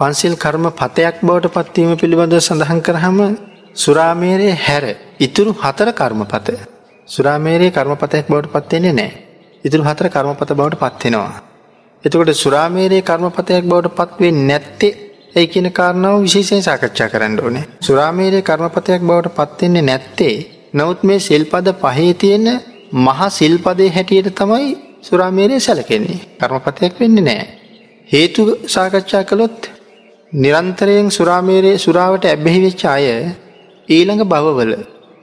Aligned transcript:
පන්සිල් 0.00 0.32
කර්ම 0.34 0.64
පතයක් 0.72 1.16
බවට 1.20 1.50
පත්වීම 1.56 1.90
පිළිබඳව 1.94 2.38
සඳහන් 2.38 2.80
කරහම 2.80 3.18
සුරාමේරය 3.74 4.48
හැර 4.58 4.84
ඉතුරු 5.18 5.50
හතර 5.54 5.88
කර්මපත 5.92 6.48
සුරාමේරයේ 7.08 7.70
කර්මපතයක් 7.70 8.24
බවට 8.26 8.50
පත්වෙන්නේ 8.54 8.92
නෑ 8.92 9.12
ඉතුරු 9.64 9.84
හතර 9.84 10.08
කර්මපත 10.08 10.50
බවට 10.52 10.80
පත්වෙනවා. 10.82 11.36
එතකොට 12.04 12.32
සුරාමේරයේ 12.34 13.02
කර්මපතයක් 13.02 13.64
බවට 13.64 13.94
පත්වේ 14.00 14.32
නැත්තේ 14.40 14.92
ඒ 15.34 15.46
කියන 15.46 15.68
කාරණාව 15.72 16.16
විශේෂයෙන් 16.22 16.64
සාකච්ඡා 16.64 17.08
කරන්න 17.08 17.38
ඕනේ. 17.40 17.64
සුරාමේරයේ 17.80 18.42
කර්මපතයක් 18.42 19.02
බවට 19.02 19.34
පත්වෙන්නේ 19.38 19.84
නැත්තේ 19.84 20.36
නමුත් 20.74 21.04
මේ 21.04 21.20
සිල්පද 21.20 21.68
පහේ 21.82 22.14
තියෙන 22.16 22.48
මහා 23.00 23.30
සිල්පදේ 23.32 23.90
හැටියට 23.90 24.34
තමයි 24.34 24.66
සුරාමේරය 25.02 25.60
සැලකෙන්නේ. 25.60 26.18
කර්මපතයක් 26.40 26.94
වෙන්නේ 27.00 27.24
නෑ. 27.24 27.46
හේතු 28.08 28.42
සාකච්ඡා 28.68 29.24
කළොත් 29.24 29.73
නිරන්තරයෙන් 30.34 31.08
සුරාමේරයේ 31.10 31.78
සුරාවට 31.78 32.24
ඇබ්බැහි 32.24 32.60
වෙච්ච 32.60 32.82
අය 32.86 33.04
ඊළඟ 33.88 34.22
භවවල 34.24 34.72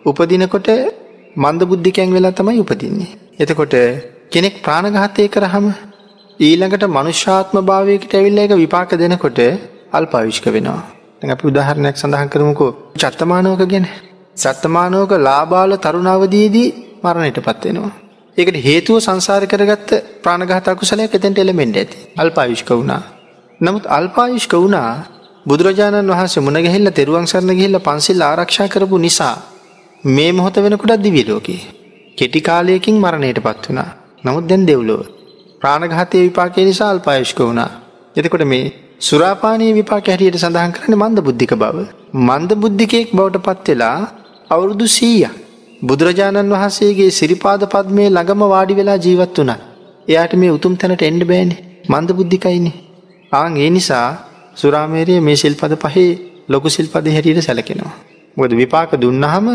උපදිනකොට 0.05 0.69
මන්ද 1.35 1.61
බුද්ධිකැන් 1.63 2.13
වෙලා 2.13 2.31
තමයි 2.31 2.61
උපදින්නේ. 2.61 3.11
එතකොට 3.39 3.75
කෙනෙක් 4.31 4.55
ප්‍රාණඝාතය 4.63 5.25
කරහම 5.27 5.67
ඊළඟට 6.39 6.85
මනුෂ්‍යාත්ම 6.89 7.57
භාවයකට 7.61 8.13
ඇවිල්ල 8.13 8.39
එක 8.39 8.53
විපාක 8.55 8.91
දෙනකොට 8.95 9.39
අල්පාවිශ්ක 9.91 10.45
වෙනවා. 10.47 10.81
අපි 11.29 11.43
උදාහරණයක් 11.47 11.95
සඳහන් 11.97 12.29
කරමුකෝ 12.29 12.71
චත්තමානෝක 12.95 13.63
ගැන 13.67 13.87
සත්තමානෝක 14.37 15.11
ලාබාල 15.19 15.73
තරුණාවදීදී 15.77 16.67
මරණයට 17.03 17.39
පත්වෙනවා. 17.41 17.93
ඒකට 18.37 18.57
හේතුව 18.59 18.97
සංසාර 18.99 19.43
කරගත්ත 19.45 19.89
ප්‍රාණඝාතකුසලයක් 20.23 21.11
එතැන්ට 21.11 21.39
එලමෙන්ඩ 21.39 21.75
ඇති 21.77 21.97
අල්පාවිශ්ක 22.17 22.71
වුණා. 22.73 23.03
නමුත් 23.61 23.83
අල්පායුෂ්ක 23.95 24.53
වුණා 24.55 24.91
බුදුරජාණන් 25.45 26.11
වහන්සේ 26.11 26.41
මුණගැහිල්ල 26.45 26.89
තෙරුවන් 26.99 27.27
සරණ 27.31 27.51
ගිහිල්ල 27.59 27.77
පන්සිල් 27.79 28.23
ආරක්ෂා 28.27 28.67
කරපු 28.67 28.97
නිසා 28.97 29.35
මේ 30.03 30.31
මොහොත 30.31 30.57
වෙනකොටත් 30.65 31.03
දිවිලෝකේ. 31.05 31.59
කෙටි 32.17 32.41
කාලයකින් 32.47 32.97
මරණයට 33.03 33.39
පත් 33.39 33.63
වනා. 33.67 33.89
නමුත් 34.23 34.45
දැන් 34.49 34.63
දෙව්ලොව. 34.69 35.01
ප්‍රාණඝාතය 35.61 36.23
විපාකය 36.25 36.65
නිසා 36.69 36.89
අල්පායුෂ්ක 36.89 37.39
වුණා. 37.41 37.69
එතකොට 38.15 38.45
මේ 38.45 38.65
සුරාපානය 39.01 39.69
විපාක 39.79 40.05
හැටියට 40.07 40.41
සඳහන් 40.41 40.75
කරන 40.75 40.99
මන්ද 41.01 41.25
බුද්ධික 41.27 41.55
බව. 41.55 41.77
මන්ද 42.27 42.51
බුද්ධිකයෙක් 42.63 43.15
බවට 43.15 43.45
පත්වෙලා 43.47 43.97
අවුරුදු 44.49 44.87
සීය. 44.97 45.25
බුදුරජාණන් 45.81 46.55
වහන්සේගේ 46.55 47.11
සිරිපාද 47.11 47.71
පද්මය 47.73 48.05
ළඟම 48.09 48.43
වාඩි 48.53 48.79
වෙලා 48.79 49.01
ජීවත් 49.05 49.37
වනා. 49.39 49.61
එයාට 50.07 50.33
මේ 50.35 50.55
උතුම් 50.59 50.75
තැනට 50.75 51.09
එන්ඩ 51.09 51.25
බෑනේ 51.31 51.65
මන්ද 51.89 52.17
බුද්ධිකයින්නේ. 52.19 52.79
ආං 53.31 53.53
ඒ 53.57 53.69
නිසා 53.69 54.07
සුරාමේරය 54.55 55.15
මේ 55.21 55.35
සිල්පද 55.35 55.73
පහේ 55.83 56.09
ලොකු 56.49 56.69
සිල්පද 56.69 57.05
හැටියට 57.07 57.41
සැලකෙනවා. 57.41 57.93
මොකද 58.37 58.53
විපාක 58.53 58.91
දුන්නහම 59.03 59.47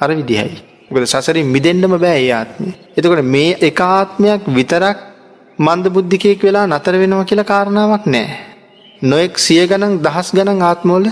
අර 0.00 0.10
විදිහයි. 0.10 0.56
ගොද 0.90 1.04
සසරින් 1.04 1.46
මිදෙන්ඩම 1.46 1.94
බෑ 1.96 2.20
ඒ 2.20 2.32
ආත්මය. 2.32 2.70
එතකොට 2.96 3.22
මේ 3.26 3.50
එකාත්මයක් 3.68 4.42
විතරක් 4.48 4.98
මන්ද 5.58 5.86
බුද්ධිකයෙක් 5.96 6.40
වෙලා 6.42 6.66
නතර 6.66 6.94
වෙනවා 7.02 7.28
කියලා 7.30 7.50
කාරණාවක් 7.52 8.04
නෑ. 8.06 8.28
නොෙක් 9.02 9.32
සිය 9.38 9.60
ගණන් 9.66 10.00
දහස් 10.04 10.28
ගණන් 10.32 10.62
ආත්මෝල 10.62 11.06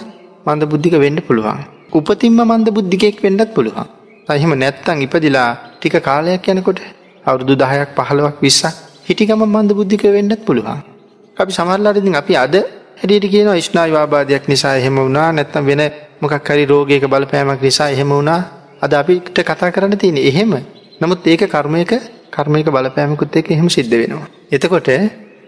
මන්ද 0.46 0.62
බුද්ධික 0.72 0.96
වෙන්න 1.04 1.20
පුළුවන්. 1.28 1.60
උපතින්ම 1.92 2.40
මන්ද 2.42 2.68
බුද්ධිකයෙක් 2.70 3.22
වෙන්නත් 3.24 3.48
පුළුවන්. 3.54 3.86
සහිම 4.28 4.52
නැත්තං 4.56 5.04
ඉපදිලා 5.06 5.50
ටික 5.74 5.96
කාලයක් 6.00 6.48
යනකොට 6.50 6.80
අවුරුදු 7.24 7.54
දහයක් 7.56 7.90
පහළුවක් 7.98 8.36
විස්සක් 8.40 8.76
හිටිකම 9.06 9.42
මන්ද 9.46 9.70
බුද්ධික 9.78 10.04
වෙන්නත් 10.08 10.42
පුළුවන්. 10.46 10.95
අපි 11.36 11.52
සමරලාරඉතින් 11.52 12.14
අපි 12.14 12.34
අද 12.34 12.54
හැඩට 13.00 13.26
කියන 13.32 13.48
ස්නායි 13.60 13.92
වාබාධයක් 13.92 14.44
නිසා 14.48 14.74
එහෙම 14.80 14.96
වුණා 14.96 15.28
නැත්තම් 15.30 15.64
වෙන 15.66 15.82
මොකක් 16.20 16.48
හරි 16.48 16.64
රෝගයක 16.64 17.04
බලපෑමක් 17.06 17.60
නිසා 17.60 17.88
එහෙම 17.90 18.10
වුණා 18.10 18.40
අද 18.82 18.92
අපිට 18.94 19.38
කතා 19.40 19.70
කරන්න 19.70 19.98
තියෙන 19.98 20.18
එහෙම 20.20 20.52
නමුත් 21.00 21.26
ඒක 21.26 21.42
කර්මයක 21.46 21.92
කර්මයක 22.32 22.68
බලපෑමකුත් 22.68 23.36
එක 23.36 23.50
එහෙම 23.50 23.68
සිද්ධ 23.68 23.94
වෙනවා. 23.94 24.28
එතකොට 24.50 24.88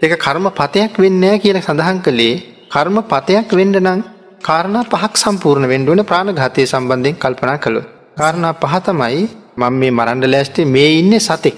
ඒක 0.01 0.13
කර්ම 0.17 0.45
පතයක් 0.51 0.93
වෙන්නෑ 0.97 1.37
කියල 1.39 1.57
සඳහන් 1.59 1.99
කළේ 2.05 2.35
කර්ම 2.69 2.97
පතයක් 3.03 3.49
වෙන්ඩ 3.51 3.77
නම් 3.79 3.99
කාරණා 4.41 4.83
පහක් 4.91 5.13
සම්පූර්ණ 5.17 5.69
වෙන්ඩුවන 5.73 6.01
ප්‍රාණඝාතය 6.03 6.67
සම්බන්ධයෙන් 6.67 7.15
කල්පනා 7.15 7.57
කළොත්. 7.57 7.87
කාරණා 8.17 8.53
පහතමයි 8.55 9.23
මං 9.59 9.73
මේ 9.73 9.91
මරන්ඩ 9.91 10.25
ලෑස්ටේ 10.25 10.67
මේ 10.67 10.91
ඉන්න 10.99 11.13
සතෙක් 11.19 11.57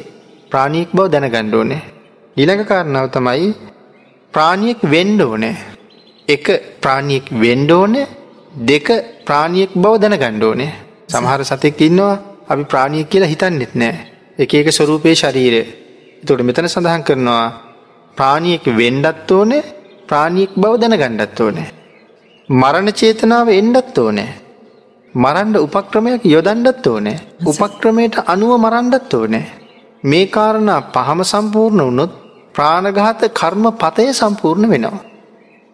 ප්‍රාණීක් 0.51 0.89
බව 0.95 1.05
දැන 1.13 1.27
ගණ්ඩෝනේ. 1.27 1.81
ඊළඟ 2.37 2.63
කාරණාව 2.65 3.07
තමයි 3.09 3.70
ප්‍රාණියෙක් 4.33 4.79
වෙන්ඩ 4.83 5.21
ඕනෑ. 5.21 5.55
එක 6.27 6.45
ප්‍රාණියෙක් 6.83 7.25
වෙන්ඩෝනේ 7.33 8.07
දෙක 8.69 8.87
ප්‍රාණියෙක් 9.27 9.71
බව 9.75 9.93
දැන 10.01 10.15
ගණ්ඩෝනේ. 10.21 10.71
සමහර 11.09 11.41
සතෙක් 11.43 11.81
ඉන්නවා 11.81 12.13
අපි 12.47 12.63
ප්‍රාණියක් 12.71 13.09
කියලා 13.11 13.31
හිතන්නෙත් 13.33 13.73
නෑ. 13.75 13.95
එක 14.39 14.53
එක 14.53 14.67
ස්වරූපයේ 14.69 15.15
ශරීරය. 15.15 15.61
තොට 16.25 16.41
මෙතන 16.41 16.67
සඳහන් 16.67 17.03
කරනවා 17.07 17.45
ප්‍රාණියෙක් 18.17 18.65
වෙන්ඩත් 18.79 19.31
ඕනේ 19.31 19.63
ප්‍රාණියෙක් 20.09 20.51
බව 20.55 20.73
දැන 20.81 20.99
ගණ්ඩත් 21.01 21.41
ඕනේ. 21.41 21.67
මරණ 22.49 22.89
චේතනාව 22.93 23.47
එන්ඩත් 23.51 23.97
ඕනේ. 23.97 24.29
මරන්ඩ 25.13 25.55
උපක්‍රමයක් 25.57 26.23
යොදන්ඩත් 26.25 26.87
ඕනේ. 26.87 27.19
උපක්‍රමයට 27.45 28.15
අනුව 28.25 28.51
මරන්ඩත් 28.57 29.13
ඕනේ. 29.13 29.45
මේ 30.03 30.25
කාරණා 30.27 30.81
පහම 30.93 31.19
සම්පූර්ණ 31.23 31.85
වුණොත් 31.85 32.20
ප්‍රාණඝාත 32.55 33.21
කර්ම 33.31 33.65
පතය 33.75 34.05
සම්පූර්ණ 34.11 34.67
වෙනවා. 34.69 34.99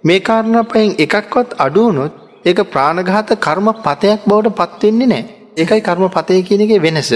මේ 0.04 0.20
කාරණපයෙන් 0.20 0.90
එකක්වත් 0.98 1.50
අඩුවනොත් 1.58 2.14
ඒක 2.46 2.60
ප්‍රාණඝාත 2.66 3.30
කර්ම 3.38 3.68
පතයක් 3.80 4.20
බවට 4.26 4.58
පත්වෙන්නේ 4.60 5.08
නෑ 5.08 5.24
ඒකයි 5.58 5.82
කර්ම 5.82 6.06
පතය 6.10 6.42
කියන 6.44 6.62
එක 6.64 6.74
වෙනස. 6.80 7.12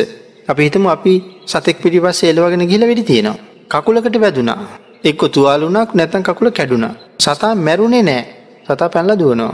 අපි 0.48 0.62
හිතම 0.64 0.86
අපි 0.88 1.14
සතෙක් 1.46 1.78
පිටිපස්සේ 1.78 2.32
එලවගෙන 2.32 2.64
ගිල 2.66 2.84
වැඩි 2.84 3.04
තියෙනවා. 3.04 3.42
කකුලකට 3.72 4.16
වැදුනා 4.18 4.60
එක්ක 5.04 5.22
තුවාලුනක් 5.30 5.90
නැතන් 5.92 6.24
කකුල 6.24 6.48
කැඩුණ. 6.50 6.86
සතා 7.18 7.54
මැරුණේ 7.58 8.04
නෑ 8.04 8.22
සතා 8.66 8.90
පැල්ල 8.90 9.12
දුවනවා. 9.14 9.54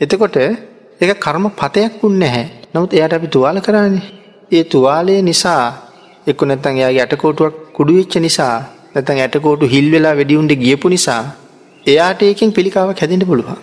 එතකොට 0.00 0.36
එක 1.00 1.10
කර්ම 1.16 1.44
පතයක් 1.52 1.92
වුන්න 2.00 2.22
හැ 2.24 2.44
නමුත් 2.72 2.92
එයට 2.92 3.12
අපි 3.12 3.28
තුවාල 3.28 3.58
කරන්නේ. 3.60 4.04
ඒ 4.50 4.64
තුවාලය 4.64 5.14
නිසා 5.22 5.64
එක්ක 6.26 6.40
නැත්තන් 6.42 6.74
එයාගේ 6.74 7.02
ඇටකෝටුවක් 7.02 7.54
කුඩුවෙච්ච 7.76 8.14
නිසා 8.18 8.56
නැතන් 8.94 9.20
ඇටකෝටු 9.20 9.66
හිල් 9.66 9.86
වෙලා 9.94 10.14
වැඩියුන්ට 10.18 10.52
ගියපු 10.56 10.88
නිසා 10.88 11.22
එයාට 11.86 12.20
ඒකින් 12.22 12.50
පිළිකාවක් 12.52 13.00
හැදිට 13.02 13.24
පුළුවන්. 13.26 13.60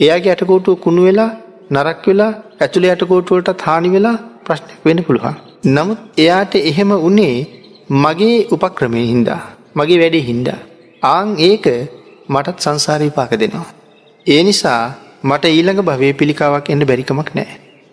එයාගේ 0.00 0.32
ඇටකෝටුව 0.32 0.74
කුණු 0.84 1.02
වෙලා 1.08 1.30
නරක් 1.70 2.02
වෙලා 2.06 2.32
ඇතුළේ 2.60 2.90
ඇටකෝටුවලට 2.92 3.62
හානි 3.66 3.90
වෙලා 3.94 4.16
ප්‍රශ්නයක් 4.44 4.80
වෙන 4.84 5.00
පුළුවන්. 5.04 5.36
නමුත් 5.66 6.00
එයාට 6.16 6.54
එහෙම 6.62 6.90
උනේ 7.00 7.36
මගේ 7.96 8.36
උපක්‍රමය 8.50 9.04
හින්දා. 9.12 9.42
මගේ 9.76 9.98
වැඩේ 9.98 10.24
හින්දා. 10.30 10.58
ආං 11.06 11.30
ඒක 11.40 11.66
මටත් 12.28 12.58
සංසාරී 12.60 13.10
පාක 13.10 13.32
දෙනවා. 13.34 13.68
ඒ 14.26 14.42
නිසා 14.42 14.82
මට 15.24 15.44
ඊළඟ 15.48 15.80
භවය 15.82 16.10
පිළිකාවක් 16.14 16.68
එන්න 16.70 16.84
බැරිකමක් 16.84 17.30
නෑ. 17.34 17.48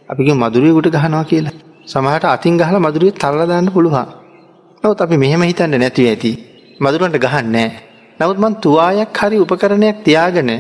අපිගේ 0.10 0.36
මදුරුවකුට 0.36 0.90
ගහනවා 0.96 1.24
කියලා. 1.26 1.56
සමහට 1.88 2.26
අතින් 2.26 2.58
ගහල 2.58 2.78
මදුරුවේ 2.80 3.18
තල්ලදාන්න 3.18 3.70
පුළුවන්. 3.70 4.12
නවත් 4.84 5.00
අපි 5.02 5.18
මෙහෙම 5.18 5.42
හිතන්න 5.42 5.78
නැතිව 5.78 6.08
ඇති. 6.08 6.34
මදුරුවන්ට 6.80 7.18
ගහන්න 7.18 7.52
නෑ. 7.52 7.72
නමුත් 8.20 8.38
මන් 8.38 8.56
තුවායක් 8.58 9.18
හරි 9.18 9.38
උපකරණයක් 9.38 9.98
තියාගෙන 10.04 10.52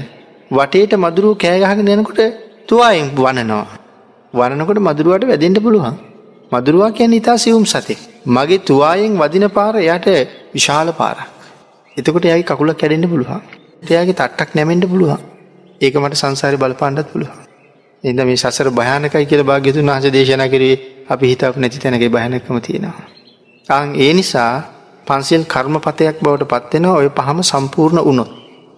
වටේට 0.51 0.93
මදුරුව 0.95 1.33
කෑගහගෙන 1.37 1.91
යනකොට 1.93 2.19
තුවායෙන් 2.67 3.07
වනනවා. 3.11 3.65
වනනකොට 4.33 4.79
මදුරුවට 4.79 5.25
වැදෙන්ට 5.25 5.59
පුළුවන්. 5.59 5.95
මදුරුවා 6.51 6.91
කියැන 6.91 7.13
ඉතා 7.13 7.37
සියුම් 7.37 7.65
සතේ. 7.65 7.97
මගේ 8.27 8.59
තුවායෙන් 8.61 9.13
වදින 9.15 9.45
පාර 9.49 9.75
යට 9.77 10.07
විශාල 10.53 10.89
පාර. 10.93 11.17
එතකොට 11.97 12.25
යයි 12.25 12.43
කකුල 12.43 12.73
කැඩෙන්ට 12.73 13.07
පුළුවන්. 13.07 13.41
එයාගේ 13.83 14.13
තට්ටක් 14.13 14.55
නැමෙන්ට 14.55 14.85
පුළුවන්. 14.85 15.19
ඒක 15.81 15.95
මට 15.95 16.15
සංසාරි 16.15 16.57
බලපාණ්ඩත් 16.57 17.11
පුළුවන්. 17.11 17.41
එද 18.03 18.19
මේ 18.21 18.37
සසර 18.37 18.69
භයානකයි 18.71 19.25
කියල 19.25 19.43
භාග්‍යතු 19.43 19.81
නාස 19.81 20.05
දේශන 20.09 20.43
කරේ 20.47 20.75
අපි 21.09 21.25
හිතක් 21.25 21.55
නැති 21.55 21.79
තැනගේ 21.79 22.09
භයනකම 22.09 22.57
තියෙනවා. 22.59 23.05
අං 23.69 23.87
ඒ 23.97 24.13
නිසා 24.13 24.74
පන්සිල් 25.07 25.43
කර්මපතයක් 25.45 26.17
බවට 26.23 26.49
පත්වෙන 26.51 26.85
ඔය 26.85 27.09
පහම 27.09 27.39
සම්පූර්ණ 27.41 28.05
වුණොත්. 28.07 28.29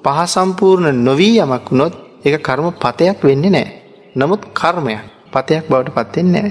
පහ 0.04 0.20
සම්පූර්ණ 0.26 1.04
නොවී 1.08 1.40
යමක් 1.40 1.68
වුණොත් 1.72 1.94
එක 2.26 2.36
කර්ම 2.44 2.68
පතයක් 2.84 3.24
වෙන්නේ 3.24 3.50
නෑ. 3.50 3.68
නමුත් 4.16 4.42
කර්මයක් 4.54 5.04
පතයක් 5.34 5.64
බවට 5.70 5.96
පත්වෙන්නේ 5.98 6.34
නෑ. 6.34 6.46